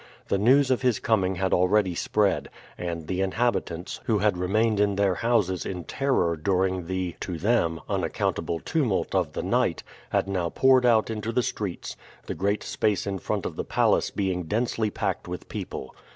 [0.29, 4.95] The news of his coming had already spread, and the inhabitants, who had remained in
[4.95, 10.49] their houses in terror during the, to them, unaccountable tumult of the night, had now
[10.49, 11.95] poured out into the streets,
[12.25, 15.93] the great space in front of the palace being densely packed with people.